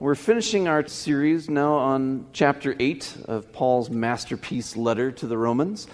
We're 0.00 0.16
finishing 0.16 0.66
our 0.66 0.84
series 0.88 1.48
now 1.48 1.74
on 1.74 2.26
chapter 2.32 2.74
8 2.76 3.16
of 3.26 3.52
Paul's 3.52 3.90
masterpiece 3.90 4.76
letter 4.76 5.12
to 5.12 5.26
the 5.28 5.38
Romans. 5.38 5.86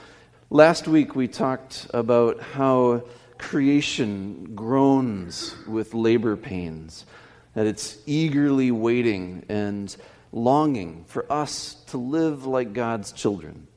Last 0.48 0.88
week 0.88 1.14
we 1.14 1.28
talked 1.28 1.86
about 1.92 2.40
how 2.40 3.02
creation 3.36 4.52
groans 4.54 5.54
with 5.68 5.92
labor 5.92 6.34
pains, 6.34 7.04
that 7.52 7.66
it's 7.66 7.98
eagerly 8.06 8.70
waiting 8.70 9.44
and 9.50 9.94
longing 10.32 11.04
for 11.06 11.30
us 11.30 11.74
to 11.88 11.98
live 11.98 12.46
like 12.46 12.72
God's 12.72 13.12
children. 13.12 13.68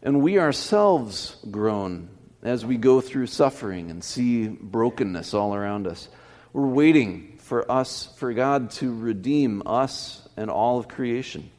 And 0.00 0.22
we 0.22 0.38
ourselves 0.38 1.38
groan 1.50 2.08
as 2.44 2.64
we 2.64 2.76
go 2.76 3.00
through 3.00 3.26
suffering 3.26 3.90
and 3.90 4.04
see 4.04 4.46
brokenness 4.46 5.34
all 5.34 5.56
around 5.56 5.88
us. 5.88 6.08
We're 6.52 6.68
waiting 6.68 7.33
for 7.44 7.70
us, 7.70 8.08
for 8.16 8.32
God 8.32 8.70
to 8.72 8.94
redeem 8.94 9.62
us 9.66 10.26
and 10.36 10.50
all 10.50 10.78
of 10.78 10.88
creation. 10.88 11.50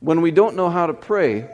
When 0.00 0.22
we 0.22 0.30
don't 0.30 0.56
know 0.56 0.70
how 0.70 0.86
to 0.86 0.94
pray, 0.94 1.48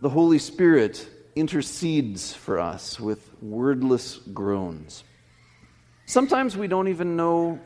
the 0.00 0.08
Holy 0.08 0.38
Spirit 0.38 1.06
intercedes 1.36 2.32
for 2.32 2.58
us 2.58 2.98
with 2.98 3.30
wordless 3.42 4.16
groans. 4.16 5.04
Sometimes 6.06 6.56
we 6.56 6.68
don't 6.68 6.88
even 6.88 7.16
know 7.16 7.60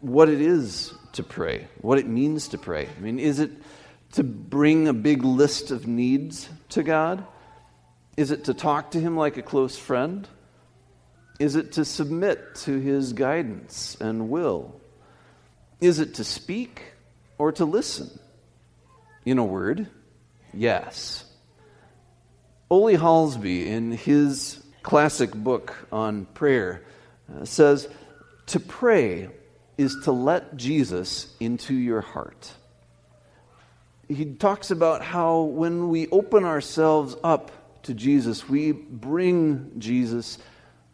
what 0.00 0.30
it 0.30 0.40
is 0.40 0.94
to 1.12 1.22
pray, 1.22 1.68
what 1.82 1.98
it 1.98 2.06
means 2.06 2.48
to 2.48 2.58
pray. 2.58 2.88
I 2.96 3.00
mean, 3.00 3.18
is 3.18 3.38
it 3.38 3.50
to 4.12 4.24
bring 4.24 4.88
a 4.88 4.94
big 4.94 5.24
list 5.24 5.70
of 5.70 5.86
needs 5.86 6.48
to 6.70 6.82
God? 6.82 7.24
Is 8.16 8.30
it 8.30 8.44
to 8.44 8.54
talk 8.54 8.92
to 8.92 9.00
Him 9.00 9.16
like 9.16 9.36
a 9.36 9.42
close 9.42 9.76
friend? 9.76 10.26
Is 11.42 11.56
it 11.56 11.72
to 11.72 11.84
submit 11.84 12.54
to 12.66 12.78
his 12.78 13.14
guidance 13.14 13.96
and 14.00 14.30
will? 14.30 14.80
Is 15.80 15.98
it 15.98 16.14
to 16.14 16.24
speak 16.24 16.84
or 17.36 17.50
to 17.50 17.64
listen? 17.64 18.16
In 19.24 19.38
a 19.38 19.44
word, 19.44 19.88
yes. 20.54 21.24
Ole 22.70 22.92
Hallesby, 22.92 23.66
in 23.66 23.90
his 23.90 24.62
classic 24.84 25.32
book 25.32 25.74
on 25.90 26.26
prayer, 26.26 26.84
uh, 27.34 27.44
says 27.44 27.88
to 28.46 28.60
pray 28.60 29.28
is 29.76 29.96
to 30.04 30.12
let 30.12 30.56
Jesus 30.56 31.34
into 31.40 31.74
your 31.74 32.02
heart. 32.02 32.52
He 34.06 34.26
talks 34.26 34.70
about 34.70 35.02
how 35.02 35.40
when 35.40 35.88
we 35.88 36.06
open 36.10 36.44
ourselves 36.44 37.16
up 37.24 37.50
to 37.82 37.94
Jesus, 37.94 38.48
we 38.48 38.70
bring 38.70 39.72
Jesus 39.78 40.38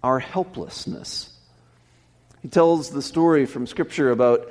our 0.03 0.19
helplessness. 0.19 1.31
He 2.43 2.49
tells 2.49 2.91
the 2.91 3.03
story 3.03 3.47
from 3.47 3.67
Scripture 3.67 4.11
about 4.11 4.51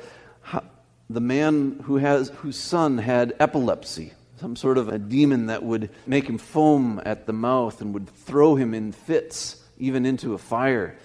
the 1.10 1.22
man 1.22 1.80
who 1.84 1.98
has, 1.98 2.30
whose 2.30 2.58
son 2.58 2.98
had 2.98 3.34
epilepsy, 3.40 4.14
some 4.40 4.56
sort 4.56 4.78
of 4.78 4.90
a 4.90 5.00
demon 5.00 5.48
that 5.48 5.64
would 5.64 5.90
make 6.06 6.28
him 6.28 6.38
foam 6.38 7.02
at 7.06 7.26
the 7.26 7.34
mouth 7.34 7.80
and 7.82 7.94
would 7.94 8.10
throw 8.10 8.56
him 8.56 8.74
in 8.74 8.92
fits, 8.92 9.64
even 9.78 10.06
into 10.06 10.34
a 10.34 10.38
fire. 10.38 10.98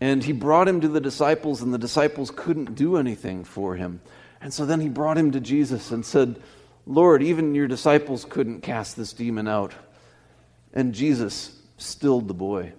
And 0.00 0.22
he 0.22 0.32
brought 0.32 0.68
him 0.68 0.80
to 0.82 0.88
the 0.88 1.00
disciples, 1.00 1.60
and 1.60 1.74
the 1.74 1.78
disciples 1.78 2.30
couldn't 2.30 2.76
do 2.76 2.96
anything 2.96 3.44
for 3.44 3.74
him. 3.74 4.00
And 4.40 4.52
so 4.52 4.66
then 4.66 4.80
he 4.80 4.88
brought 4.88 5.18
him 5.18 5.32
to 5.32 5.40
Jesus 5.40 5.90
and 5.90 6.04
said, 6.04 6.40
Lord, 6.86 7.22
even 7.22 7.54
your 7.54 7.66
disciples 7.66 8.24
couldn't 8.24 8.60
cast 8.60 8.96
this 8.96 9.12
demon 9.12 9.48
out. 9.48 9.72
And 10.72 10.94
Jesus 10.94 11.58
stilled 11.78 12.28
the 12.28 12.34
boy. 12.34 12.74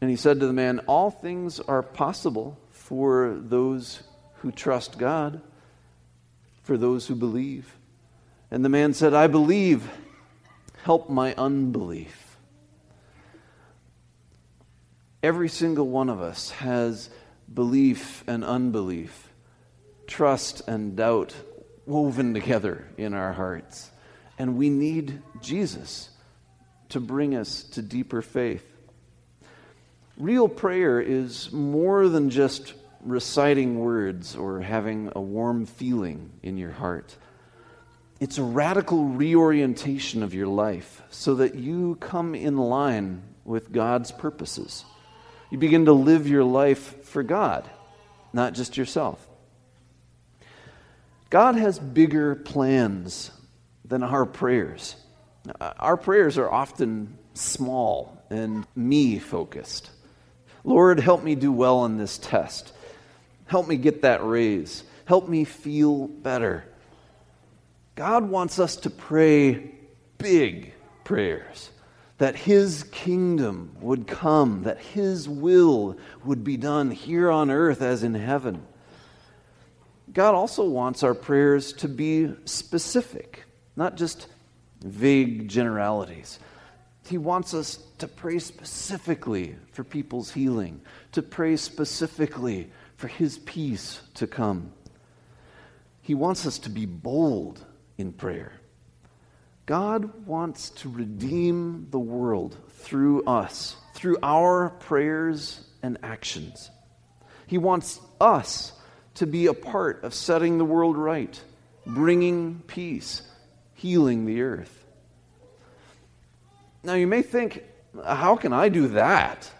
And 0.00 0.10
he 0.10 0.16
said 0.16 0.40
to 0.40 0.46
the 0.46 0.52
man, 0.52 0.80
All 0.86 1.10
things 1.10 1.60
are 1.60 1.82
possible 1.82 2.58
for 2.70 3.36
those 3.40 4.02
who 4.36 4.52
trust 4.52 4.98
God, 4.98 5.40
for 6.62 6.76
those 6.76 7.06
who 7.06 7.14
believe. 7.14 7.76
And 8.50 8.64
the 8.64 8.68
man 8.68 8.94
said, 8.94 9.14
I 9.14 9.26
believe, 9.26 9.88
help 10.82 11.10
my 11.10 11.34
unbelief. 11.34 12.36
Every 15.22 15.48
single 15.48 15.88
one 15.88 16.08
of 16.08 16.20
us 16.20 16.50
has 16.50 17.10
belief 17.52 18.22
and 18.28 18.44
unbelief, 18.44 19.28
trust 20.06 20.62
and 20.68 20.94
doubt 20.94 21.34
woven 21.86 22.34
together 22.34 22.86
in 22.96 23.14
our 23.14 23.32
hearts. 23.32 23.90
And 24.38 24.56
we 24.56 24.70
need 24.70 25.22
Jesus 25.40 26.10
to 26.90 27.00
bring 27.00 27.34
us 27.34 27.62
to 27.62 27.82
deeper 27.82 28.22
faith. 28.22 28.75
Real 30.16 30.48
prayer 30.48 30.98
is 30.98 31.52
more 31.52 32.08
than 32.08 32.30
just 32.30 32.72
reciting 33.02 33.78
words 33.78 34.34
or 34.34 34.60
having 34.60 35.12
a 35.14 35.20
warm 35.20 35.66
feeling 35.66 36.30
in 36.42 36.56
your 36.56 36.72
heart. 36.72 37.14
It's 38.18 38.38
a 38.38 38.42
radical 38.42 39.04
reorientation 39.04 40.22
of 40.22 40.32
your 40.32 40.46
life 40.46 41.02
so 41.10 41.34
that 41.34 41.54
you 41.54 41.96
come 42.00 42.34
in 42.34 42.56
line 42.56 43.22
with 43.44 43.70
God's 43.70 44.10
purposes. 44.10 44.86
You 45.50 45.58
begin 45.58 45.84
to 45.84 45.92
live 45.92 46.26
your 46.26 46.44
life 46.44 47.04
for 47.04 47.22
God, 47.22 47.68
not 48.32 48.54
just 48.54 48.78
yourself. 48.78 49.24
God 51.28 51.56
has 51.56 51.78
bigger 51.78 52.34
plans 52.34 53.30
than 53.84 54.02
our 54.02 54.24
prayers. 54.24 54.96
Our 55.60 55.98
prayers 55.98 56.38
are 56.38 56.50
often 56.50 57.18
small 57.34 58.24
and 58.30 58.66
me 58.74 59.18
focused. 59.18 59.90
Lord, 60.66 60.98
help 60.98 61.22
me 61.22 61.36
do 61.36 61.52
well 61.52 61.78
on 61.78 61.96
this 61.96 62.18
test. 62.18 62.72
Help 63.46 63.68
me 63.68 63.76
get 63.76 64.02
that 64.02 64.26
raise. 64.26 64.82
Help 65.04 65.28
me 65.28 65.44
feel 65.44 66.08
better. 66.08 66.64
God 67.94 68.28
wants 68.28 68.58
us 68.58 68.74
to 68.78 68.90
pray 68.90 69.70
big 70.18 70.74
prayers 71.04 71.70
that 72.18 72.34
His 72.34 72.82
kingdom 72.82 73.76
would 73.80 74.08
come, 74.08 74.64
that 74.64 74.80
His 74.80 75.28
will 75.28 75.96
would 76.24 76.42
be 76.42 76.56
done 76.56 76.90
here 76.90 77.30
on 77.30 77.48
earth 77.48 77.80
as 77.80 78.02
in 78.02 78.14
heaven. 78.14 78.66
God 80.12 80.34
also 80.34 80.64
wants 80.64 81.04
our 81.04 81.14
prayers 81.14 81.72
to 81.74 81.88
be 81.88 82.34
specific, 82.44 83.44
not 83.76 83.96
just 83.96 84.26
vague 84.80 85.46
generalities. 85.46 86.40
He 87.08 87.18
wants 87.18 87.54
us 87.54 87.78
to 87.98 88.08
pray 88.08 88.38
specifically 88.40 89.56
for 89.72 89.84
people's 89.84 90.32
healing, 90.32 90.80
to 91.12 91.22
pray 91.22 91.56
specifically 91.56 92.70
for 92.96 93.06
His 93.06 93.38
peace 93.38 94.00
to 94.14 94.26
come. 94.26 94.72
He 96.02 96.14
wants 96.14 96.46
us 96.46 96.58
to 96.60 96.70
be 96.70 96.86
bold 96.86 97.64
in 97.96 98.12
prayer. 98.12 98.52
God 99.66 100.26
wants 100.26 100.70
to 100.70 100.88
redeem 100.88 101.88
the 101.90 101.98
world 101.98 102.56
through 102.70 103.24
us, 103.24 103.76
through 103.94 104.18
our 104.22 104.70
prayers 104.70 105.60
and 105.82 105.98
actions. 106.02 106.70
He 107.46 107.58
wants 107.58 108.00
us 108.20 108.72
to 109.14 109.26
be 109.26 109.46
a 109.46 109.54
part 109.54 110.04
of 110.04 110.14
setting 110.14 110.58
the 110.58 110.64
world 110.64 110.96
right, 110.96 111.40
bringing 111.84 112.62
peace, 112.66 113.22
healing 113.74 114.26
the 114.26 114.42
earth. 114.42 114.85
Now, 116.86 116.94
you 116.94 117.08
may 117.08 117.22
think, 117.22 117.64
how 118.04 118.36
can 118.36 118.52
I 118.52 118.68
do 118.68 118.86
that? 118.88 119.50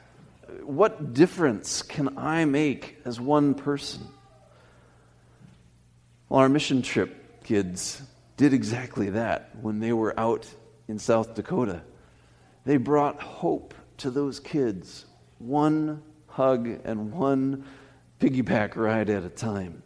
What 0.62 1.12
difference 1.12 1.82
can 1.82 2.16
I 2.16 2.44
make 2.44 2.98
as 3.04 3.20
one 3.20 3.54
person? 3.54 4.06
Well, 6.28 6.38
our 6.38 6.48
mission 6.48 6.82
trip 6.82 7.42
kids 7.42 8.00
did 8.36 8.54
exactly 8.54 9.10
that 9.10 9.50
when 9.60 9.80
they 9.80 9.92
were 9.92 10.14
out 10.16 10.48
in 10.86 11.00
South 11.00 11.34
Dakota. 11.34 11.82
They 12.64 12.76
brought 12.76 13.20
hope 13.20 13.74
to 13.96 14.10
those 14.10 14.38
kids, 14.38 15.06
one 15.40 16.02
hug 16.28 16.68
and 16.84 17.12
one 17.12 17.64
piggyback 18.20 18.76
ride 18.76 19.10
at 19.10 19.24
a 19.24 19.28
time 19.28 19.82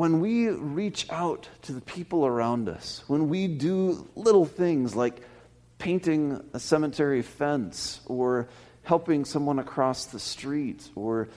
when 0.00 0.20
we 0.20 0.48
reach 0.48 1.06
out 1.10 1.46
to 1.60 1.72
the 1.72 1.80
people 1.82 2.24
around 2.24 2.70
us, 2.70 3.04
when 3.06 3.28
we 3.28 3.46
do 3.46 4.08
little 4.14 4.46
things 4.46 4.96
like 4.96 5.20
painting 5.76 6.42
a 6.54 6.58
cemetery 6.58 7.20
fence 7.20 8.00
or 8.06 8.48
helping 8.82 9.26
someone 9.26 9.58
across 9.58 10.06
the 10.06 10.18
street 10.18 10.88
or 10.94 11.28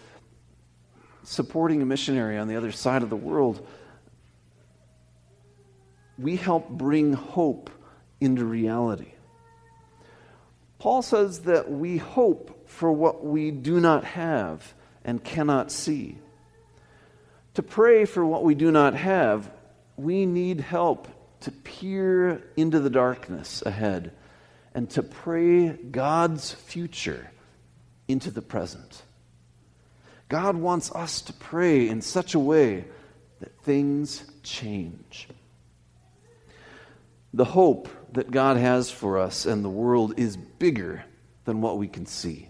supporting 1.24 1.82
a 1.82 1.86
missionary 1.86 2.38
on 2.38 2.48
the 2.48 2.56
other 2.56 2.72
side 2.72 3.04
of 3.04 3.10
the 3.10 3.18
world, 3.18 3.68
we 6.18 6.38
help 6.38 6.70
bring 6.70 7.12
hope 7.12 7.70
into 8.22 8.46
reality. 8.46 9.12
Paul 10.80 11.02
says 11.02 11.42
that 11.42 11.70
we 11.70 11.98
hope 11.98 12.70
for 12.70 12.94
what 12.94 13.26
we 13.26 13.52
do 13.52 13.82
not 13.82 14.06
have 14.06 14.74
and 15.04 15.22
cannot 15.22 15.70
see. 15.70 16.18
To 17.56 17.64
pray 17.64 18.06
for 18.06 18.26
what 18.26 18.44
we 18.44 18.56
do 18.56 18.72
not 18.72 18.96
have, 18.96 19.50
we 19.96 20.26
need 20.26 20.60
help 20.60 21.08
to 21.42 21.52
peer 21.52 22.42
into 22.56 22.80
the 22.80 22.90
darkness 22.90 23.62
ahead 23.66 24.12
and 24.74 24.90
to 24.92 25.04
pray 25.04 25.70
God's 25.70 26.52
future 26.52 27.30
into 28.08 28.32
the 28.32 28.42
present. 28.42 29.04
God 30.30 30.56
wants 30.56 30.92
us 30.96 31.22
to 31.24 31.34
pray 31.34 31.88
in 31.88 32.02
such 32.02 32.34
a 32.34 32.40
way 32.40 32.86
that 33.40 33.56
things 33.62 34.24
change. 34.42 35.28
The 37.34 37.46
hope 37.46 37.90
that 38.14 38.32
God 38.32 38.58
has 38.58 38.90
for 38.90 39.20
us 39.20 39.46
and 39.46 39.64
the 39.64 39.70
world 39.70 40.16
is 40.18 40.38
bigger 40.38 41.04
than 41.46 41.62
what 41.62 41.78
we 41.78 41.88
can 41.88 42.06
see. 42.06 42.50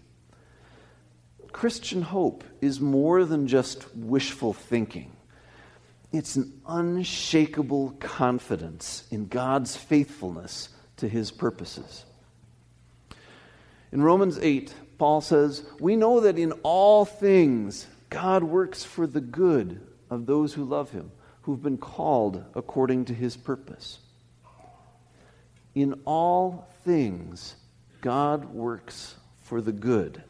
Christian 1.53 2.01
hope 2.01 2.43
is 2.59 2.81
more 2.81 3.23
than 3.23 3.47
just 3.47 3.85
wishful 3.95 4.53
thinking. 4.53 5.15
It's 6.11 6.35
an 6.35 6.61
unshakable 6.67 7.91
confidence 7.99 9.05
in 9.11 9.27
God's 9.27 9.77
faithfulness 9.77 10.69
to 10.97 11.07
his 11.07 11.31
purposes. 11.31 12.05
In 13.91 14.01
Romans 14.01 14.37
8, 14.39 14.73
Paul 14.97 15.21
says, 15.21 15.63
We 15.79 15.95
know 15.95 16.19
that 16.21 16.37
in 16.37 16.51
all 16.63 17.05
things 17.05 17.87
God 18.09 18.43
works 18.43 18.83
for 18.83 19.07
the 19.07 19.21
good 19.21 19.79
of 20.09 20.25
those 20.25 20.53
who 20.53 20.65
love 20.65 20.91
him, 20.91 21.11
who've 21.43 21.61
been 21.61 21.77
called 21.77 22.43
according 22.55 23.05
to 23.05 23.13
his 23.13 23.37
purpose. 23.37 23.99
In 25.75 26.01
all 26.05 26.67
things, 26.83 27.55
God 28.01 28.45
works 28.45 29.15
for 29.41 29.61
the 29.61 29.71
good. 29.71 30.23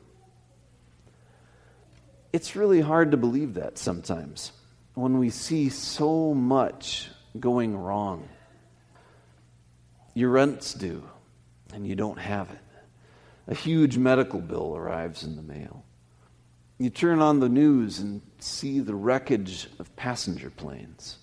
It's 2.33 2.55
really 2.55 2.81
hard 2.81 3.11
to 3.11 3.17
believe 3.17 3.53
that 3.53 3.77
sometimes 3.77 4.51
when 4.95 5.19
we 5.19 5.29
see 5.29 5.69
so 5.69 6.33
much 6.33 7.09
going 7.39 7.75
wrong. 7.75 8.27
Your 10.13 10.29
rent's 10.29 10.73
due 10.73 11.03
and 11.73 11.87
you 11.87 11.95
don't 11.95 12.19
have 12.19 12.49
it. 12.51 12.59
A 13.47 13.55
huge 13.55 13.97
medical 13.97 14.39
bill 14.39 14.75
arrives 14.75 15.23
in 15.23 15.35
the 15.35 15.41
mail. 15.41 15.83
You 16.77 16.89
turn 16.89 17.19
on 17.19 17.39
the 17.39 17.49
news 17.49 17.99
and 17.99 18.21
see 18.39 18.79
the 18.79 18.95
wreckage 18.95 19.67
of 19.79 19.95
passenger 19.95 20.49
planes. 20.49 21.17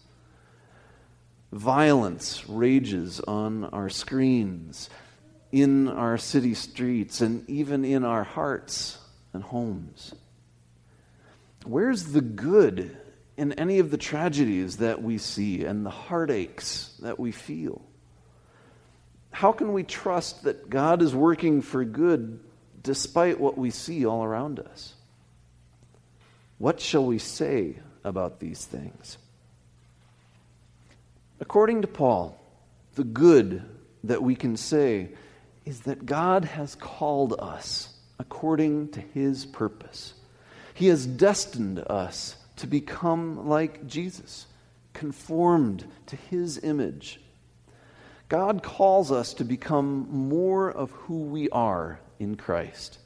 Violence 1.53 2.49
rages 2.49 3.21
on 3.21 3.65
our 3.65 3.89
screens, 3.89 4.89
in 5.51 5.89
our 5.89 6.17
city 6.17 6.55
streets, 6.55 7.21
and 7.21 7.49
even 7.49 7.85
in 7.85 8.05
our 8.05 8.23
hearts 8.23 8.99
and 9.33 9.43
homes. 9.43 10.15
Where's 11.65 12.13
the 12.13 12.21
good 12.21 12.97
in 13.37 13.53
any 13.55 13.79
of 13.79 13.91
the 13.91 13.99
tragedies 13.99 14.79
that 14.79 15.03
we 15.03 15.19
see 15.19 15.65
and 15.65 15.85
the 15.85 15.91
heartaches 15.91 16.99
that 17.01 17.19
we 17.19 17.33
feel? 17.33 17.83
How 19.31 19.53
can 19.53 19.73
we 19.73 19.83
trust 19.83 20.45
that 20.45 20.69
God 20.69 21.03
is 21.03 21.15
working 21.15 21.63
for 21.63 21.85
good 21.85 22.41
despite 22.83 23.39
what 23.39 23.57
we 23.57 23.71
see 23.71 24.05
all 24.05 24.25
around 24.25 24.59
us? 24.59 24.95
What 26.59 26.81
shall 26.81 27.05
we 27.05 27.19
say 27.19 27.77
about 28.05 28.41
these 28.41 28.65
things? 28.65 29.19
According 31.41 31.83
to 31.83 31.89
Paul, 31.89 32.39
the 32.97 33.05
good 33.05 33.63
that 34.05 34.23
we 34.23 34.35
can 34.35 34.57
say 34.57 35.11
is 35.65 35.81
that 35.81 36.05
God 36.05 36.45
has 36.45 36.75
called 36.75 37.35
us 37.39 37.95
according 38.19 38.89
to 38.91 39.01
his 39.01 39.47
purpose. 39.47 40.15
He 40.81 40.87
has 40.87 41.05
destined 41.05 41.79
us 41.79 42.37
to 42.57 42.67
become 42.67 43.47
like 43.47 43.87
Jesus, 43.87 44.47
conformed 44.95 45.85
to 46.07 46.17
his 46.17 46.59
image. 46.65 47.21
God 48.31 48.63
calls 48.63 49.13
us 49.13 49.35
to 49.35 49.45
become 49.45 50.09
more 50.11 50.71
of 50.71 50.91
who 50.93 51.25
we 51.25 51.51
are 51.51 52.01
in 52.19 52.35
Christ. 52.37 52.99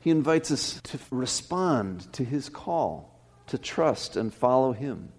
He 0.00 0.08
invites 0.08 0.50
us 0.50 0.80
to 0.84 0.98
respond 1.10 2.10
to 2.14 2.24
his 2.24 2.48
call, 2.48 3.20
to 3.48 3.58
trust 3.58 4.16
and 4.16 4.32
follow 4.32 4.72
him. 4.72 5.12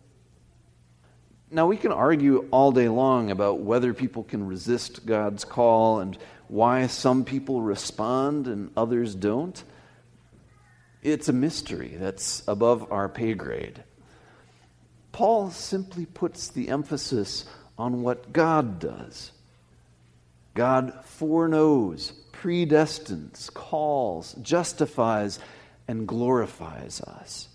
Now, 1.51 1.67
we 1.67 1.77
can 1.77 1.91
argue 1.91 2.47
all 2.49 2.71
day 2.71 2.89
long 2.89 3.29
about 3.29 3.59
whether 3.59 3.93
people 3.93 4.23
can 4.23 4.47
resist 4.47 5.05
God's 5.05 5.45
call 5.45 5.99
and 5.99 6.17
why 6.47 6.87
some 6.87 7.23
people 7.23 7.61
respond 7.61 8.47
and 8.47 8.71
others 8.75 9.13
don't. 9.13 9.63
It's 11.05 11.29
a 11.29 11.33
mystery 11.33 11.95
that's 11.99 12.41
above 12.47 12.91
our 12.91 13.07
pay 13.07 13.35
grade. 13.35 13.83
Paul 15.11 15.51
simply 15.51 16.07
puts 16.07 16.47
the 16.49 16.69
emphasis 16.69 17.45
on 17.77 18.01
what 18.01 18.33
God 18.33 18.79
does. 18.79 19.31
God 20.55 20.93
foreknows, 21.05 22.11
predestines, 22.33 23.53
calls, 23.53 24.33
justifies, 24.41 25.37
and 25.87 26.07
glorifies 26.07 27.01
us. 27.01 27.49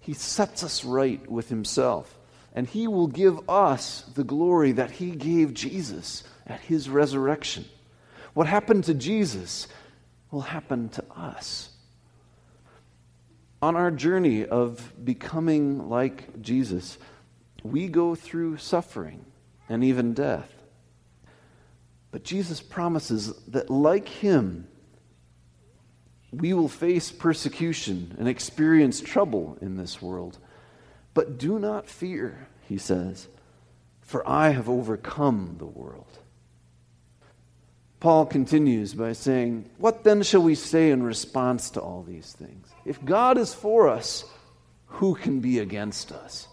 He 0.00 0.12
sets 0.12 0.64
us 0.64 0.84
right 0.84 1.30
with 1.30 1.48
Himself 1.48 2.18
and 2.54 2.68
he 2.68 2.86
will 2.86 3.08
give 3.08 3.48
us 3.48 4.02
the 4.14 4.24
glory 4.24 4.72
that 4.72 4.92
he 4.92 5.10
gave 5.10 5.54
Jesus 5.54 6.22
at 6.46 6.60
his 6.60 6.88
resurrection. 6.88 7.64
What 8.32 8.46
happened 8.46 8.84
to 8.84 8.94
Jesus 8.94 9.66
will 10.30 10.42
happen 10.42 10.88
to 10.90 11.04
us. 11.16 11.73
On 13.64 13.76
our 13.76 13.90
journey 13.90 14.44
of 14.44 14.92
becoming 15.02 15.88
like 15.88 16.42
Jesus, 16.42 16.98
we 17.62 17.88
go 17.88 18.14
through 18.14 18.58
suffering 18.58 19.24
and 19.70 19.82
even 19.82 20.12
death. 20.12 20.52
But 22.10 22.24
Jesus 22.24 22.60
promises 22.60 23.32
that, 23.48 23.70
like 23.70 24.06
him, 24.06 24.68
we 26.30 26.52
will 26.52 26.68
face 26.68 27.10
persecution 27.10 28.14
and 28.18 28.28
experience 28.28 29.00
trouble 29.00 29.56
in 29.62 29.78
this 29.78 30.02
world. 30.02 30.36
But 31.14 31.38
do 31.38 31.58
not 31.58 31.88
fear, 31.88 32.48
he 32.68 32.76
says, 32.76 33.28
for 34.02 34.28
I 34.28 34.50
have 34.50 34.68
overcome 34.68 35.56
the 35.56 35.64
world. 35.64 36.18
Paul 38.04 38.26
continues 38.26 38.92
by 38.92 39.14
saying, 39.14 39.64
What 39.78 40.04
then 40.04 40.22
shall 40.22 40.42
we 40.42 40.56
say 40.56 40.90
in 40.90 41.02
response 41.02 41.70
to 41.70 41.80
all 41.80 42.02
these 42.02 42.32
things? 42.32 42.68
If 42.84 43.02
God 43.02 43.38
is 43.38 43.54
for 43.54 43.88
us, 43.88 44.26
who 44.84 45.14
can 45.14 45.40
be 45.40 45.58
against 45.58 46.12
us? 46.12 46.46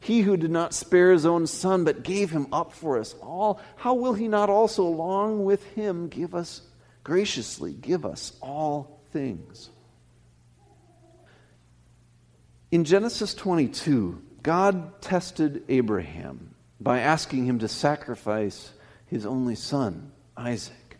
He 0.00 0.20
who 0.20 0.36
did 0.36 0.50
not 0.50 0.74
spare 0.74 1.12
his 1.12 1.24
own 1.24 1.46
son, 1.46 1.84
but 1.84 2.02
gave 2.02 2.30
him 2.30 2.48
up 2.52 2.74
for 2.74 2.98
us 2.98 3.14
all, 3.22 3.58
how 3.76 3.94
will 3.94 4.12
he 4.12 4.28
not 4.28 4.50
also, 4.50 4.82
along 4.82 5.46
with 5.46 5.64
him, 5.68 6.08
give 6.08 6.34
us 6.34 6.60
graciously, 7.02 7.72
give 7.72 8.04
us 8.04 8.36
all 8.42 9.00
things? 9.14 9.70
In 12.70 12.84
Genesis 12.84 13.32
22, 13.32 14.22
God 14.42 15.00
tested 15.00 15.64
Abraham 15.70 16.54
by 16.78 16.98
asking 16.98 17.46
him 17.46 17.60
to 17.60 17.66
sacrifice 17.66 18.72
his 19.06 19.24
only 19.24 19.54
son, 19.54 20.12
Isaac. 20.36 20.98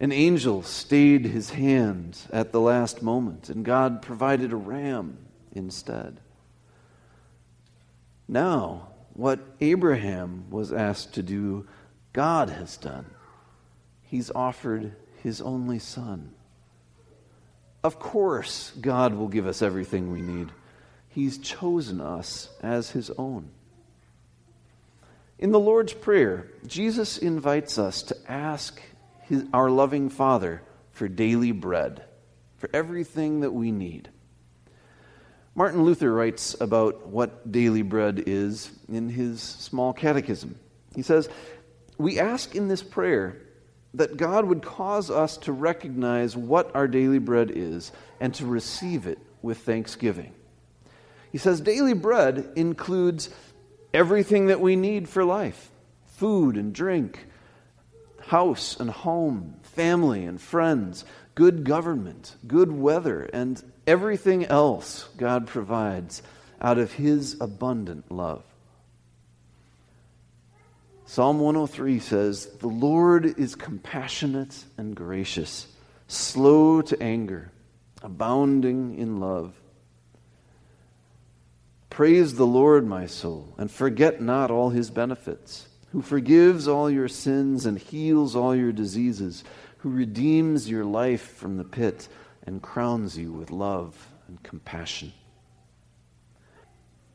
An 0.00 0.12
angel 0.12 0.62
stayed 0.62 1.24
his 1.24 1.50
hand 1.50 2.18
at 2.32 2.52
the 2.52 2.60
last 2.60 3.02
moment, 3.02 3.48
and 3.48 3.64
God 3.64 4.02
provided 4.02 4.52
a 4.52 4.56
ram 4.56 5.18
instead. 5.52 6.20
Now, 8.28 8.88
what 9.14 9.40
Abraham 9.60 10.44
was 10.50 10.72
asked 10.72 11.14
to 11.14 11.22
do, 11.22 11.66
God 12.12 12.50
has 12.50 12.76
done. 12.76 13.06
He's 14.02 14.30
offered 14.30 14.94
his 15.22 15.40
only 15.40 15.78
son. 15.78 16.32
Of 17.82 17.98
course, 17.98 18.72
God 18.80 19.14
will 19.14 19.28
give 19.28 19.46
us 19.46 19.62
everything 19.62 20.12
we 20.12 20.20
need. 20.20 20.50
He's 21.08 21.38
chosen 21.38 22.00
us 22.00 22.50
as 22.62 22.90
His 22.90 23.10
own. 23.18 23.50
In 25.38 25.52
the 25.52 25.60
Lord's 25.60 25.92
Prayer, 25.92 26.48
Jesus 26.66 27.16
invites 27.16 27.78
us 27.78 28.02
to 28.02 28.16
ask 28.26 28.82
his, 29.22 29.44
our 29.52 29.70
loving 29.70 30.08
Father 30.08 30.62
for 30.90 31.06
daily 31.06 31.52
bread, 31.52 32.02
for 32.56 32.68
everything 32.72 33.40
that 33.40 33.52
we 33.52 33.70
need. 33.70 34.08
Martin 35.54 35.84
Luther 35.84 36.12
writes 36.12 36.60
about 36.60 37.06
what 37.06 37.52
daily 37.52 37.82
bread 37.82 38.24
is 38.26 38.70
in 38.88 39.08
his 39.08 39.40
small 39.40 39.92
catechism. 39.92 40.58
He 40.96 41.02
says, 41.02 41.28
We 41.98 42.18
ask 42.18 42.56
in 42.56 42.66
this 42.66 42.82
prayer 42.82 43.40
that 43.94 44.16
God 44.16 44.44
would 44.44 44.62
cause 44.62 45.08
us 45.08 45.36
to 45.38 45.52
recognize 45.52 46.36
what 46.36 46.74
our 46.74 46.88
daily 46.88 47.18
bread 47.20 47.52
is 47.54 47.92
and 48.20 48.34
to 48.34 48.46
receive 48.46 49.06
it 49.06 49.18
with 49.40 49.58
thanksgiving. 49.58 50.32
He 51.30 51.38
says 51.38 51.60
daily 51.60 51.92
bread 51.92 52.52
includes 52.56 53.30
everything 53.92 54.46
that 54.46 54.60
we 54.60 54.76
need 54.76 55.08
for 55.08 55.24
life 55.24 55.70
food 56.06 56.56
and 56.56 56.74
drink, 56.74 57.26
house 58.26 58.78
and 58.80 58.90
home, 58.90 59.54
family 59.62 60.24
and 60.24 60.40
friends, 60.40 61.04
good 61.34 61.62
government, 61.64 62.34
good 62.46 62.72
weather, 62.72 63.22
and 63.32 63.62
everything 63.86 64.44
else 64.44 65.08
God 65.16 65.46
provides 65.46 66.22
out 66.60 66.78
of 66.78 66.92
His 66.92 67.40
abundant 67.40 68.10
love. 68.10 68.42
Psalm 71.06 71.40
103 71.40 72.00
says, 72.00 72.46
The 72.58 72.66
Lord 72.66 73.38
is 73.38 73.54
compassionate 73.54 74.64
and 74.76 74.94
gracious, 74.94 75.66
slow 76.06 76.82
to 76.82 77.02
anger, 77.02 77.50
abounding 78.02 78.98
in 78.98 79.20
love. 79.20 79.57
Praise 81.98 82.36
the 82.36 82.46
Lord, 82.46 82.86
my 82.86 83.06
soul, 83.06 83.52
and 83.58 83.68
forget 83.68 84.22
not 84.22 84.52
all 84.52 84.70
his 84.70 84.88
benefits, 84.88 85.66
who 85.90 86.00
forgives 86.00 86.68
all 86.68 86.88
your 86.88 87.08
sins 87.08 87.66
and 87.66 87.76
heals 87.76 88.36
all 88.36 88.54
your 88.54 88.70
diseases, 88.70 89.42
who 89.78 89.90
redeems 89.90 90.70
your 90.70 90.84
life 90.84 91.34
from 91.38 91.56
the 91.56 91.64
pit 91.64 92.06
and 92.46 92.62
crowns 92.62 93.18
you 93.18 93.32
with 93.32 93.50
love 93.50 93.96
and 94.28 94.40
compassion. 94.44 95.12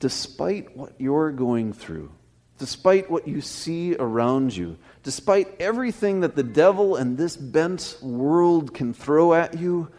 Despite 0.01 0.75
what 0.75 0.99
you're 0.99 1.31
going 1.31 1.71
through, 1.71 2.11
despite 2.57 3.09
what 3.09 3.25
you 3.25 3.39
see 3.39 3.95
around 3.95 4.53
you, 4.53 4.77
despite 5.01 5.61
everything 5.61 6.19
that 6.19 6.35
the 6.35 6.43
devil 6.43 6.97
and 6.97 7.17
this 7.17 7.37
bent 7.37 7.95
world 8.01 8.73
can 8.73 8.93
throw 8.93 9.33
at 9.33 9.57
you, 9.57 9.89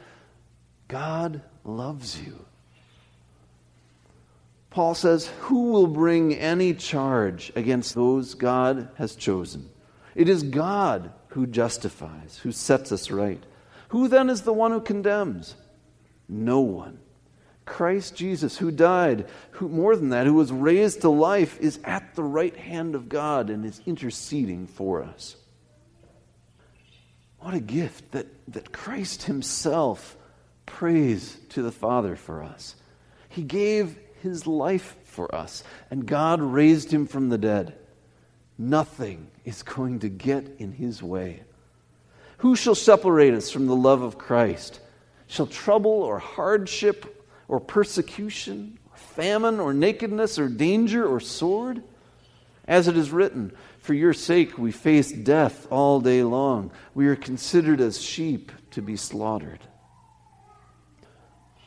God 0.89 1.41
loves 1.65 2.21
you. 2.21 2.45
Paul 4.75 4.97
says, 4.97 5.31
Who 5.43 5.71
will 5.71 5.87
bring 5.87 6.35
any 6.35 6.75
charge 6.75 7.53
against 7.55 7.95
those 7.95 8.35
God 8.35 8.89
has 8.97 9.15
chosen? 9.15 9.71
It 10.17 10.29
is 10.29 10.43
God 10.43 11.13
who 11.29 11.47
justifies, 11.47 12.41
who 12.43 12.51
sets 12.51 12.91
us 12.91 13.09
right. 13.09 13.41
Who 13.91 14.09
then 14.09 14.29
is 14.29 14.43
the 14.43 14.53
one 14.53 14.73
who 14.73 14.81
condemns? 14.81 15.55
No 16.29 16.59
one. 16.59 16.99
Christ 17.65 18.17
Jesus, 18.17 18.59
who 18.59 18.73
died, 18.73 19.29
who 19.53 19.69
more 19.69 19.95
than 19.95 20.09
that, 20.09 20.27
who 20.27 20.35
was 20.35 20.51
raised 20.51 21.03
to 21.03 21.09
life, 21.09 21.57
is 21.61 21.79
at 21.85 22.17
the 22.17 22.25
right 22.25 22.57
hand 22.57 22.97
of 22.97 23.09
God 23.09 23.51
and 23.51 23.65
is 23.65 23.81
interceding 23.87 24.67
for 24.67 25.05
us. 25.05 25.37
What 27.39 27.55
a 27.55 27.61
gift 27.61 28.11
that, 28.11 28.27
that 28.49 28.73
Christ 28.73 29.23
Himself 29.23 30.17
prays 30.67 31.39
to 31.51 31.63
the 31.63 31.71
Father 31.71 32.17
for 32.17 32.43
us. 32.43 32.75
He 33.29 33.45
gave 33.45 33.99
his 34.25 34.47
life 34.47 34.97
for 35.05 35.33
us, 35.33 35.63
and 35.91 36.07
God 36.07 36.43
raised 36.43 36.91
him 36.91 37.07
from 37.07 37.29
the 37.29 37.39
dead. 37.39 37.75
Nothing 38.59 39.29
is 39.45 39.63
going 39.63 40.01
to 40.01 40.09
get 40.09 40.57
in 40.59 40.73
his 40.73 41.03
way. 41.03 41.43
Who 42.39 42.57
shall 42.57 42.75
separate 42.75 43.35
us 43.35 43.51
from 43.51 43.67
the 43.67 43.77
love 43.77 44.03
of 44.03 44.19
Christ? 44.19 44.81
Shall 45.29 45.47
trouble 45.47 46.03
or 46.03 46.19
hardship 46.19 47.25
or 47.49 47.61
persecution, 47.61 48.79
or 48.91 48.97
famine 48.97 49.61
or 49.61 49.75
nakedness 49.75 50.39
or 50.39 50.49
danger 50.49 51.07
or 51.07 51.21
sword? 51.21 51.83
As 52.67 52.89
it 52.89 52.97
is 52.97 53.11
written, 53.11 53.53
For 53.81 53.93
your 53.93 54.15
sake 54.15 54.57
we 54.57 54.73
face 54.73 55.13
death 55.13 55.67
all 55.71 56.01
day 56.01 56.23
long. 56.23 56.71
We 56.95 57.07
are 57.09 57.17
considered 57.17 57.81
as 57.81 58.01
sheep 58.01 58.51
to 58.71 58.81
be 58.81 58.97
slaughtered. 58.97 59.61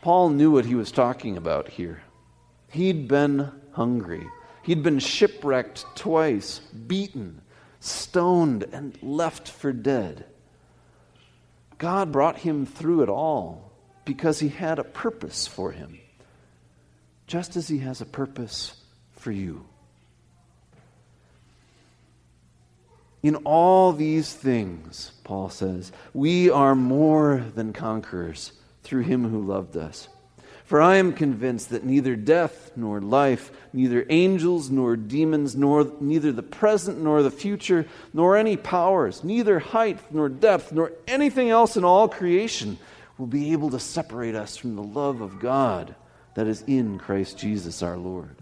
Paul 0.02 0.30
knew 0.30 0.52
what 0.52 0.66
he 0.66 0.76
was 0.76 0.92
talking 0.92 1.38
about 1.38 1.70
here. 1.70 2.02
He'd 2.70 3.08
been 3.08 3.52
hungry. 3.72 4.28
He'd 4.64 4.84
been 4.84 5.00
shipwrecked 5.00 5.86
twice, 5.96 6.60
beaten, 6.60 7.42
stoned, 7.80 8.66
and 8.72 8.98
left 9.02 9.48
for 9.48 9.72
dead. 9.72 10.26
God 11.78 12.12
brought 12.12 12.40
him 12.40 12.66
through 12.66 13.04
it 13.04 13.10
all 13.10 13.72
because 14.04 14.40
he 14.40 14.50
had 14.50 14.80
a 14.80 14.84
purpose 14.84 15.48
for 15.48 15.72
him, 15.72 16.00
just 17.28 17.56
as 17.56 17.68
he 17.68 17.80
has 17.80 18.02
a 18.02 18.06
purpose 18.06 18.76
for 19.16 19.32
you. 19.32 19.66
In 23.24 23.36
all 23.38 23.94
these 23.94 24.34
things, 24.34 25.12
Paul 25.24 25.50
says, 25.50 25.92
we 26.14 26.50
are 26.50 26.76
more 26.76 27.44
than 27.56 27.74
conquerors 27.74 28.54
through 28.84 29.02
him 29.02 29.30
who 29.30 29.42
loved 29.42 29.76
us. 29.76 30.08
For 30.68 30.82
I 30.82 30.98
am 30.98 31.14
convinced 31.14 31.70
that 31.70 31.86
neither 31.86 32.18
death 32.18 32.74
nor 32.76 33.00
life, 33.00 33.52
neither 33.72 34.06
angels 34.10 34.70
nor 34.70 34.98
demons, 34.98 35.56
nor 35.56 35.90
neither 36.02 36.34
the 36.34 36.44
present 36.44 37.02
nor 37.02 37.24
the 37.24 37.32
future, 37.32 37.86
nor 38.14 38.36
any 38.36 38.58
powers, 38.58 39.24
neither 39.24 39.60
height 39.60 39.98
nor 40.14 40.28
depth, 40.28 40.74
nor 40.74 40.92
anything 41.08 41.50
else 41.50 41.78
in 41.78 41.86
all 41.86 42.10
creation 42.10 42.78
will 43.18 43.28
be 43.28 43.54
able 43.54 43.70
to 43.70 43.80
separate 43.80 44.36
us 44.36 44.58
from 44.58 44.76
the 44.76 44.84
love 44.84 45.22
of 45.22 45.40
God 45.40 45.96
that 46.34 46.48
is 46.48 46.62
in 46.68 47.00
Christ 47.00 47.38
Jesus 47.38 47.82
our 47.82 47.96
Lord. 47.96 48.36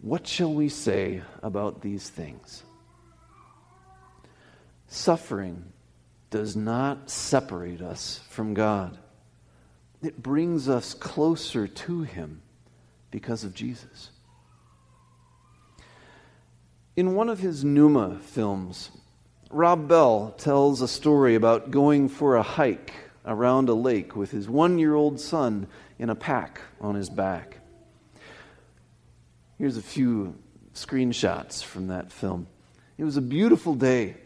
What 0.00 0.28
shall 0.28 0.54
we 0.54 0.68
say 0.68 1.22
about 1.42 1.80
these 1.80 2.08
things? 2.08 2.62
Suffering 4.86 5.64
does 6.30 6.54
not 6.54 7.10
separate 7.10 7.82
us 7.82 8.20
from 8.28 8.54
God. 8.54 8.96
It 10.04 10.22
brings 10.22 10.68
us 10.68 10.92
closer 10.92 11.66
to 11.66 12.02
Him 12.02 12.42
because 13.10 13.42
of 13.42 13.54
Jesus. 13.54 14.10
In 16.96 17.14
one 17.14 17.28
of 17.28 17.40
his 17.40 17.64
Nooma 17.64 18.20
films, 18.20 18.90
Rob 19.50 19.88
Bell 19.88 20.34
tells 20.38 20.80
a 20.80 20.86
story 20.88 21.34
about 21.34 21.70
going 21.70 22.08
for 22.08 22.36
a 22.36 22.42
hike 22.42 22.92
around 23.26 23.68
a 23.68 23.74
lake 23.74 24.14
with 24.14 24.30
his 24.30 24.48
one 24.48 24.78
year 24.78 24.94
old 24.94 25.18
son 25.18 25.66
in 25.98 26.10
a 26.10 26.14
pack 26.14 26.60
on 26.80 26.94
his 26.94 27.10
back. 27.10 27.58
Here's 29.58 29.76
a 29.76 29.82
few 29.82 30.36
screenshots 30.74 31.64
from 31.64 31.88
that 31.88 32.12
film. 32.12 32.46
It 32.96 33.04
was 33.04 33.16
a 33.16 33.22
beautiful 33.22 33.74
day. 33.74 34.16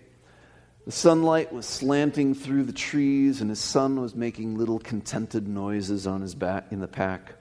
The 0.88 0.92
sunlight 0.92 1.52
was 1.52 1.66
slanting 1.66 2.34
through 2.34 2.62
the 2.62 2.72
trees, 2.72 3.42
and 3.42 3.50
his 3.50 3.60
son 3.60 4.00
was 4.00 4.14
making 4.14 4.56
little 4.56 4.78
contented 4.78 5.46
noises 5.46 6.06
on 6.06 6.22
his 6.22 6.34
back 6.34 6.68
in 6.70 6.80
the 6.80 6.88
pack. 6.88 7.34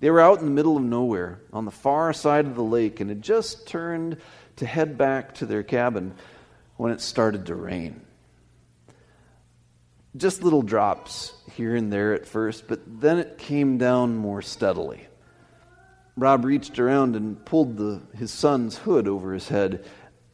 They 0.00 0.10
were 0.10 0.20
out 0.20 0.40
in 0.40 0.46
the 0.46 0.50
middle 0.50 0.76
of 0.76 0.82
nowhere, 0.82 1.38
on 1.52 1.64
the 1.64 1.70
far 1.70 2.12
side 2.12 2.44
of 2.44 2.56
the 2.56 2.64
lake, 2.64 2.98
and 2.98 3.08
had 3.08 3.22
just 3.22 3.68
turned 3.68 4.16
to 4.56 4.66
head 4.66 4.98
back 4.98 5.34
to 5.34 5.46
their 5.46 5.62
cabin 5.62 6.12
when 6.76 6.90
it 6.90 7.00
started 7.00 7.46
to 7.46 7.54
rain. 7.54 8.00
Just 10.16 10.42
little 10.42 10.62
drops 10.62 11.34
here 11.54 11.76
and 11.76 11.92
there 11.92 12.14
at 12.14 12.26
first, 12.26 12.66
but 12.66 12.80
then 13.00 13.20
it 13.20 13.38
came 13.38 13.78
down 13.78 14.16
more 14.16 14.42
steadily. 14.42 15.06
Rob 16.16 16.44
reached 16.44 16.80
around 16.80 17.14
and 17.14 17.44
pulled 17.44 17.76
the, 17.76 18.02
his 18.16 18.32
son's 18.32 18.76
hood 18.76 19.06
over 19.06 19.32
his 19.32 19.46
head 19.46 19.84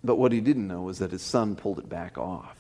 but 0.05 0.17
what 0.17 0.33
he 0.33 0.41
didn't 0.41 0.69
know 0.69 0.83
was 0.83 0.99
that 0.99 1.11
his 1.11 1.23
son 1.23 1.57
pulled 1.57 1.79
it 1.79 1.89
back 1.89 2.19
off. 2.19 2.54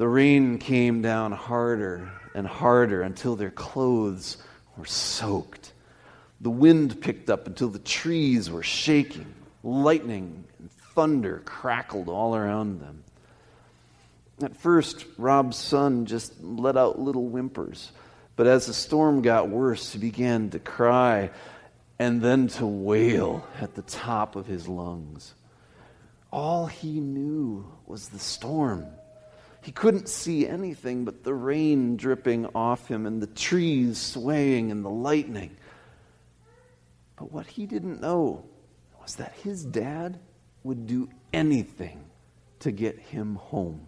The 0.00 0.08
rain 0.08 0.56
came 0.56 1.02
down 1.02 1.32
harder 1.32 2.10
and 2.34 2.46
harder 2.46 3.02
until 3.02 3.36
their 3.36 3.50
clothes 3.50 4.38
were 4.78 4.86
soaked. 4.86 5.74
The 6.40 6.48
wind 6.48 7.02
picked 7.02 7.28
up 7.28 7.46
until 7.46 7.68
the 7.68 7.80
trees 7.80 8.50
were 8.50 8.62
shaking. 8.62 9.34
Lightning 9.62 10.44
and 10.58 10.70
thunder 10.94 11.42
crackled 11.44 12.08
all 12.08 12.34
around 12.34 12.80
them. 12.80 13.04
At 14.42 14.56
first, 14.56 15.04
Rob's 15.18 15.58
son 15.58 16.06
just 16.06 16.42
let 16.42 16.78
out 16.78 16.98
little 16.98 17.28
whimpers. 17.28 17.92
But 18.36 18.46
as 18.46 18.64
the 18.64 18.72
storm 18.72 19.20
got 19.20 19.50
worse, 19.50 19.92
he 19.92 19.98
began 19.98 20.48
to 20.48 20.58
cry 20.58 21.28
and 21.98 22.22
then 22.22 22.48
to 22.48 22.64
wail 22.64 23.46
at 23.60 23.74
the 23.74 23.82
top 23.82 24.34
of 24.34 24.46
his 24.46 24.66
lungs. 24.66 25.34
All 26.32 26.64
he 26.64 27.00
knew 27.00 27.70
was 27.86 28.08
the 28.08 28.18
storm. 28.18 28.86
He 29.62 29.72
couldn't 29.72 30.08
see 30.08 30.46
anything 30.46 31.04
but 31.04 31.22
the 31.22 31.34
rain 31.34 31.96
dripping 31.96 32.46
off 32.54 32.88
him 32.88 33.06
and 33.06 33.22
the 33.22 33.26
trees 33.26 33.98
swaying 33.98 34.70
and 34.70 34.84
the 34.84 34.90
lightning. 34.90 35.56
But 37.16 37.30
what 37.30 37.46
he 37.46 37.66
didn't 37.66 38.00
know 38.00 38.44
was 39.00 39.16
that 39.16 39.34
his 39.42 39.64
dad 39.64 40.18
would 40.62 40.86
do 40.86 41.10
anything 41.32 42.04
to 42.60 42.70
get 42.70 42.98
him 42.98 43.36
home. 43.36 43.86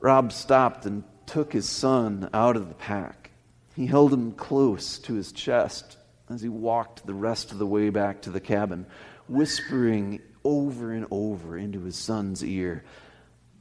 Rob 0.00 0.32
stopped 0.32 0.86
and 0.86 1.04
took 1.26 1.52
his 1.52 1.68
son 1.68 2.28
out 2.32 2.56
of 2.56 2.68
the 2.68 2.74
pack. 2.74 3.30
He 3.74 3.86
held 3.86 4.12
him 4.12 4.32
close 4.32 4.98
to 5.00 5.14
his 5.14 5.32
chest 5.32 5.98
as 6.30 6.40
he 6.40 6.48
walked 6.48 7.06
the 7.06 7.14
rest 7.14 7.52
of 7.52 7.58
the 7.58 7.66
way 7.66 7.90
back 7.90 8.22
to 8.22 8.30
the 8.30 8.40
cabin, 8.40 8.86
whispering 9.28 10.20
over 10.42 10.92
and 10.92 11.06
over 11.10 11.56
into 11.56 11.84
his 11.84 11.96
son's 11.96 12.44
ear 12.44 12.84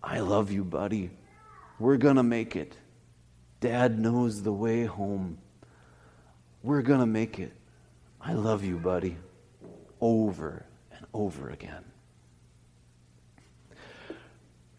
I 0.03 0.19
love 0.19 0.51
you, 0.51 0.63
buddy. 0.63 1.11
We're 1.79 1.97
going 1.97 2.17
to 2.17 2.23
make 2.23 2.55
it. 2.55 2.75
Dad 3.61 3.97
knows 3.97 4.43
the 4.43 4.51
way 4.51 4.85
home. 4.85 5.37
We're 6.61 6.81
going 6.81 6.99
to 6.99 7.05
make 7.05 7.39
it. 7.39 7.53
I 8.19 8.33
love 8.33 8.63
you, 8.63 8.77
buddy. 8.77 9.17
Over 10.01 10.65
and 10.91 11.05
over 11.13 11.49
again. 11.49 11.85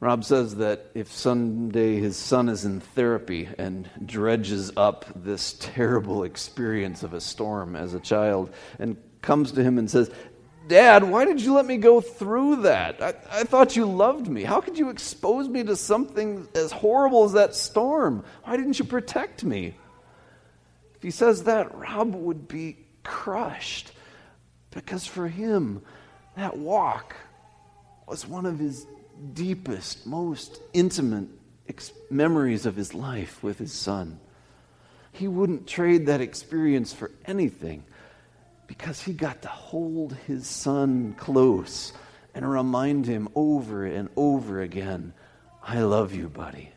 Rob 0.00 0.22
says 0.22 0.56
that 0.56 0.90
if 0.94 1.10
someday 1.10 1.98
his 1.98 2.18
son 2.18 2.50
is 2.50 2.66
in 2.66 2.80
therapy 2.80 3.48
and 3.56 3.88
dredges 4.04 4.70
up 4.76 5.06
this 5.16 5.56
terrible 5.58 6.24
experience 6.24 7.02
of 7.02 7.14
a 7.14 7.22
storm 7.22 7.74
as 7.74 7.94
a 7.94 8.00
child 8.00 8.52
and 8.78 8.98
comes 9.22 9.52
to 9.52 9.62
him 9.62 9.78
and 9.78 9.90
says, 9.90 10.10
Dad, 10.66 11.04
why 11.04 11.24
did 11.24 11.40
you 11.40 11.54
let 11.54 11.66
me 11.66 11.76
go 11.76 12.00
through 12.00 12.62
that? 12.62 13.02
I, 13.02 13.14
I 13.30 13.44
thought 13.44 13.76
you 13.76 13.84
loved 13.84 14.28
me. 14.28 14.44
How 14.44 14.60
could 14.60 14.78
you 14.78 14.88
expose 14.88 15.48
me 15.48 15.62
to 15.64 15.76
something 15.76 16.48
as 16.54 16.72
horrible 16.72 17.24
as 17.24 17.32
that 17.32 17.54
storm? 17.54 18.24
Why 18.44 18.56
didn't 18.56 18.78
you 18.78 18.84
protect 18.84 19.44
me? 19.44 19.74
If 20.94 21.02
he 21.02 21.10
says 21.10 21.44
that, 21.44 21.76
Rob 21.76 22.14
would 22.14 22.48
be 22.48 22.78
crushed 23.02 23.92
because 24.70 25.06
for 25.06 25.28
him, 25.28 25.82
that 26.36 26.56
walk 26.56 27.14
was 28.06 28.26
one 28.26 28.46
of 28.46 28.58
his 28.58 28.86
deepest, 29.34 30.06
most 30.06 30.60
intimate 30.72 31.28
ex- 31.68 31.92
memories 32.10 32.64
of 32.64 32.74
his 32.74 32.94
life 32.94 33.42
with 33.42 33.58
his 33.58 33.72
son. 33.72 34.18
He 35.12 35.28
wouldn't 35.28 35.66
trade 35.66 36.06
that 36.06 36.20
experience 36.20 36.92
for 36.92 37.10
anything 37.26 37.84
because 38.66 39.02
he 39.02 39.12
got 39.12 39.42
to 39.42 39.48
hold 39.48 40.14
his 40.26 40.46
son 40.46 41.14
close 41.18 41.92
and 42.34 42.50
remind 42.50 43.06
him 43.06 43.28
over 43.34 43.84
and 43.84 44.08
over 44.16 44.60
again 44.60 45.12
I 45.66 45.80
love 45.80 46.14
you, 46.14 46.28
buddy. 46.28 46.70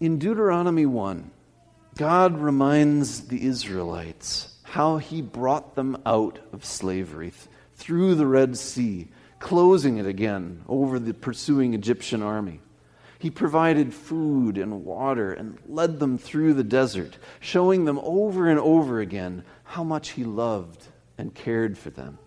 In 0.00 0.18
Deuteronomy 0.18 0.86
1, 0.86 1.30
God 1.96 2.40
reminds 2.40 3.28
the 3.28 3.46
Israelites 3.46 4.56
how 4.64 4.96
he 4.98 5.22
brought 5.22 5.76
them 5.76 5.96
out 6.04 6.40
of 6.52 6.64
slavery 6.64 7.32
through 7.76 8.16
the 8.16 8.26
Red 8.26 8.56
Sea, 8.56 9.08
closing 9.38 9.98
it 9.98 10.06
again 10.06 10.64
over 10.68 10.98
the 10.98 11.14
pursuing 11.14 11.74
Egyptian 11.74 12.22
army. 12.22 12.60
He 13.20 13.30
provided 13.30 13.92
food 13.92 14.56
and 14.56 14.84
water 14.84 15.32
and 15.32 15.58
led 15.68 16.00
them 16.00 16.16
through 16.16 16.54
the 16.54 16.64
desert, 16.64 17.18
showing 17.38 17.84
them 17.84 18.00
over 18.02 18.48
and 18.48 18.58
over 18.58 18.98
again 18.98 19.44
how 19.62 19.84
much 19.84 20.10
He 20.10 20.24
loved 20.24 20.86
and 21.18 21.34
cared 21.34 21.76
for 21.76 21.90
them. 21.90 22.18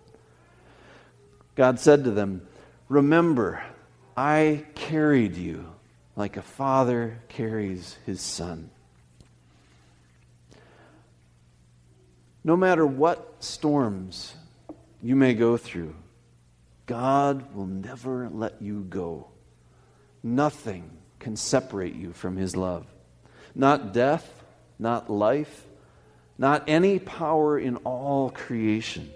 God 1.56 1.80
said 1.80 2.04
to 2.04 2.12
them, 2.12 2.46
Remember, 2.88 3.60
I 4.16 4.64
carried 4.76 5.36
you 5.36 5.66
like 6.14 6.36
a 6.36 6.42
father 6.42 7.18
carries 7.28 7.96
his 8.06 8.20
son. 8.20 8.70
No 12.44 12.56
matter 12.56 12.86
what 12.86 13.42
storms 13.42 14.36
you 15.02 15.16
may 15.16 15.34
go 15.34 15.56
through, 15.56 15.96
God 16.86 17.52
will 17.52 17.66
never 17.66 18.28
let 18.30 18.62
you 18.62 18.82
go. 18.82 19.33
Nothing 20.24 20.90
can 21.20 21.36
separate 21.36 21.94
you 21.94 22.14
from 22.14 22.38
his 22.38 22.56
love. 22.56 22.86
Not 23.54 23.92
death, 23.92 24.42
not 24.78 25.10
life, 25.10 25.66
not 26.38 26.64
any 26.66 26.98
power 26.98 27.58
in 27.58 27.76
all 27.76 28.30
creation. 28.30 29.10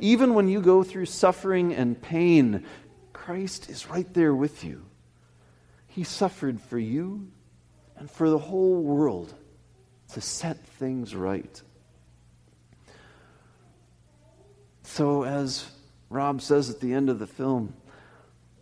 Even 0.00 0.32
when 0.32 0.48
you 0.48 0.62
go 0.62 0.82
through 0.82 1.04
suffering 1.04 1.74
and 1.74 2.00
pain, 2.00 2.64
Christ 3.12 3.68
is 3.68 3.90
right 3.90 4.12
there 4.14 4.34
with 4.34 4.64
you. 4.64 4.86
He 5.86 6.02
suffered 6.02 6.62
for 6.62 6.78
you 6.78 7.28
and 7.98 8.10
for 8.10 8.30
the 8.30 8.38
whole 8.38 8.82
world 8.82 9.34
to 10.14 10.20
set 10.22 10.66
things 10.66 11.14
right. 11.14 11.62
So, 14.82 15.24
as 15.24 15.70
Rob 16.08 16.40
says 16.40 16.70
at 16.70 16.80
the 16.80 16.94
end 16.94 17.10
of 17.10 17.18
the 17.18 17.26
film, 17.26 17.74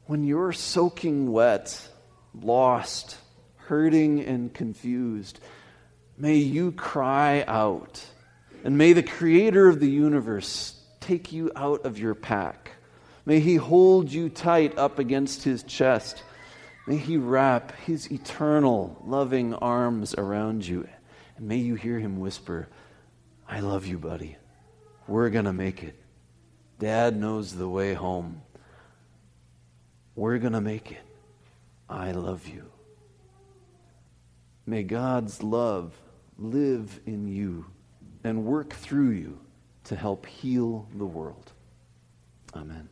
when 0.07 0.25
you're 0.25 0.53
soaking 0.53 1.33
wet, 1.33 1.89
lost, 2.35 3.17
hurting, 3.57 4.21
and 4.21 4.53
confused, 4.55 5.41
may 6.17 6.37
you 6.37 6.73
cry 6.73 7.45
out. 7.47 8.05
And 8.65 8.79
may 8.79 8.93
the 8.93 9.03
creator 9.03 9.69
of 9.69 9.81
the 9.81 9.91
universe 9.91 10.81
take 11.01 11.33
you 11.33 11.51
out 11.55 11.85
of 11.85 11.99
your 11.99 12.15
pack. 12.15 12.73
May 13.25 13.41
he 13.41 13.57
hold 13.57 14.13
you 14.13 14.29
tight 14.29 14.79
up 14.79 14.99
against 14.99 15.43
his 15.43 15.63
chest. 15.65 16.23
May 16.87 16.97
he 16.97 17.17
wrap 17.17 17.73
his 17.81 18.11
eternal, 18.13 19.03
loving 19.05 19.55
arms 19.55 20.15
around 20.15 20.67
you. 20.67 20.89
And 21.37 21.49
may 21.49 21.57
you 21.57 21.75
hear 21.75 21.99
him 21.99 22.21
whisper, 22.21 22.69
I 23.49 23.61
love 23.61 23.87
you, 23.87 23.99
buddy. 23.99 24.37
We're 25.09 25.31
going 25.31 25.45
to 25.45 25.53
make 25.53 25.83
it. 25.83 25.97
Dad 26.79 27.17
knows 27.17 27.55
the 27.55 27.69
way 27.69 27.95
home. 27.95 28.43
We're 30.17 30.39
going 30.39 30.55
to 30.55 30.61
make 30.61 30.91
it. 30.91 31.05
I 31.89 32.13
love 32.13 32.49
you. 32.49 32.65
May 34.67 34.83
God's 34.83 35.43
love 35.43 35.93
live 36.39 36.99
in 37.07 37.29
you 37.29 37.67
and 38.25 38.45
work 38.45 38.73
through 38.73 39.11
you 39.11 39.39
to 39.85 39.95
help 39.95 40.27
heal 40.27 40.89
the 40.97 41.07
world. 41.07 41.53
Amen. 42.55 42.89